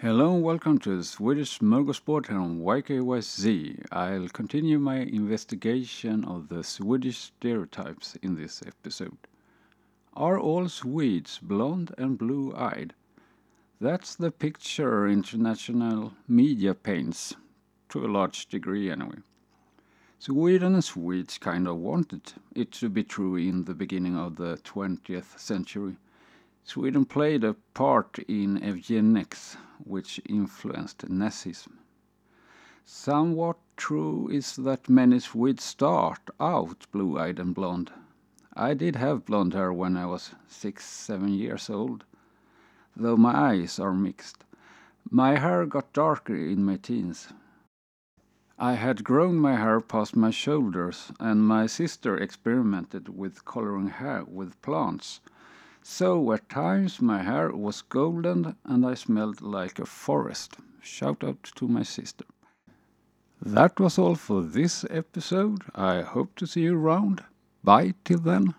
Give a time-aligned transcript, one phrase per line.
[0.00, 3.84] Hello and welcome to Swedish Smörgåsbord here on YKYZ.
[3.90, 9.18] I'll continue my investigation of the Swedish stereotypes in this episode.
[10.14, 12.94] Are all Swedes blonde and blue eyed?
[13.80, 17.34] That's the picture international media paints,
[17.88, 19.18] to a large degree anyway.
[20.20, 24.58] Sweden and Swedes kind of wanted it to be true in the beginning of the
[24.58, 25.96] 20th century.
[26.62, 31.78] Sweden played a part in eugenics, which influenced Nazism.
[32.84, 37.92] Somewhat true is that many Swedes start out blue eyed and blonde.
[38.54, 42.04] I did have blonde hair when I was six, seven years old,
[42.96, 44.44] though my eyes are mixed.
[45.10, 47.28] My hair got darker in my teens.
[48.58, 54.24] I had grown my hair past my shoulders, and my sister experimented with coloring hair
[54.24, 55.20] with plants.
[55.90, 60.58] So at times my hair was golden and I smelled like a forest.
[60.82, 62.26] Shout out to my sister.
[63.40, 65.62] That was all for this episode.
[65.74, 67.24] I hope to see you around.
[67.64, 68.54] Bye till then.